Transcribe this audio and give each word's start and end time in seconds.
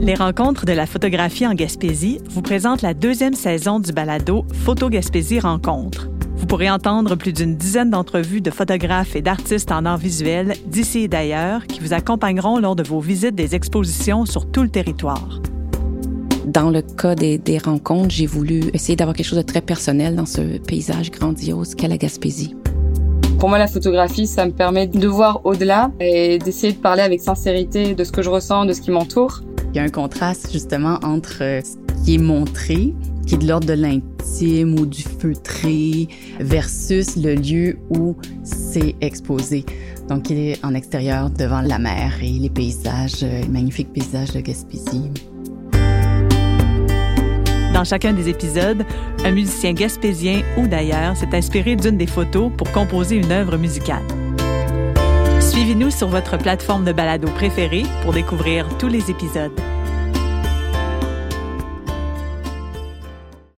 Les 0.00 0.14
rencontres 0.14 0.64
de 0.64 0.72
la 0.72 0.86
photographie 0.86 1.46
en 1.46 1.54
Gaspésie 1.54 2.20
vous 2.30 2.40
présentent 2.40 2.82
la 2.82 2.94
deuxième 2.94 3.34
saison 3.34 3.80
du 3.80 3.92
balado 3.92 4.46
Photo 4.64 4.88
Gaspésie 4.88 5.40
Rencontre. 5.40 6.08
Vous 6.36 6.46
pourrez 6.46 6.70
entendre 6.70 7.16
plus 7.16 7.32
d'une 7.32 7.56
dizaine 7.56 7.90
d'entrevues 7.90 8.40
de 8.40 8.52
photographes 8.52 9.16
et 9.16 9.22
d'artistes 9.22 9.72
en 9.72 9.84
arts 9.84 9.98
visuels 9.98 10.54
d'ici 10.66 11.00
et 11.00 11.08
d'ailleurs 11.08 11.66
qui 11.66 11.80
vous 11.80 11.92
accompagneront 11.92 12.58
lors 12.58 12.76
de 12.76 12.84
vos 12.84 13.00
visites 13.00 13.34
des 13.34 13.56
expositions 13.56 14.24
sur 14.24 14.48
tout 14.48 14.62
le 14.62 14.68
territoire. 14.68 15.40
Dans 16.46 16.70
le 16.70 16.80
cas 16.80 17.16
des, 17.16 17.58
rencontres, 17.58 18.10
j'ai 18.10 18.26
voulu 18.26 18.70
essayer 18.72 18.94
d'avoir 18.94 19.16
quelque 19.16 19.26
chose 19.26 19.38
de 19.38 19.42
très 19.42 19.60
personnel 19.60 20.14
dans 20.14 20.26
ce 20.26 20.58
paysage 20.58 21.10
grandiose 21.10 21.74
qu'est 21.74 21.88
la 21.88 21.98
Gaspésie. 21.98 22.54
Pour 23.40 23.48
moi, 23.48 23.58
la 23.58 23.68
photographie, 23.68 24.28
ça 24.28 24.46
me 24.46 24.52
permet 24.52 24.86
de 24.86 25.08
voir 25.08 25.40
au-delà 25.44 25.90
et 26.00 26.38
d'essayer 26.38 26.72
de 26.72 26.78
parler 26.78 27.02
avec 27.02 27.20
sincérité 27.20 27.94
de 27.94 28.04
ce 28.04 28.12
que 28.12 28.22
je 28.22 28.30
ressens, 28.30 28.64
de 28.64 28.72
ce 28.72 28.80
qui 28.80 28.90
m'entoure. 28.90 29.42
Il 29.72 29.76
y 29.76 29.78
a 29.80 29.82
un 29.82 29.88
contraste 29.88 30.50
justement 30.50 30.98
entre 31.02 31.38
ce 31.38 32.04
qui 32.04 32.14
est 32.14 32.18
montré, 32.18 32.94
qui 33.26 33.34
est 33.34 33.38
de 33.38 33.46
l'ordre 33.46 33.66
de 33.66 33.74
l'intime 33.74 34.78
ou 34.78 34.86
du 34.86 35.02
feutré, 35.02 36.08
versus 36.40 37.16
le 37.16 37.34
lieu 37.34 37.78
où 37.90 38.16
c'est 38.42 38.94
exposé. 39.00 39.64
Donc, 40.08 40.30
il 40.30 40.38
est 40.38 40.64
en 40.64 40.74
extérieur 40.74 41.28
devant 41.28 41.60
la 41.60 41.78
mer 41.78 42.14
et 42.22 42.30
les 42.30 42.48
paysages, 42.48 43.20
les 43.20 43.46
magnifiques 43.48 43.92
paysages 43.92 44.32
de 44.32 44.40
Gaspésie. 44.40 45.10
Dans 47.74 47.84
chacun 47.84 48.14
des 48.14 48.28
épisodes, 48.28 48.84
un 49.24 49.30
musicien 49.30 49.72
gaspésien 49.72 50.42
ou 50.56 50.66
d'ailleurs 50.66 51.16
s'est 51.16 51.32
inspiré 51.32 51.76
d'une 51.76 51.98
des 51.98 52.06
photos 52.06 52.50
pour 52.56 52.72
composer 52.72 53.16
une 53.16 53.30
œuvre 53.30 53.56
musicale. 53.56 54.02
Suivez-nous 55.58 55.90
sur 55.90 56.06
votre 56.06 56.38
plateforme 56.38 56.84
de 56.84 56.92
balado 56.92 57.26
préférée 57.32 57.82
pour 58.02 58.12
découvrir 58.12 58.68
tous 58.78 58.86
les 58.86 59.10
épisodes. 59.10 59.50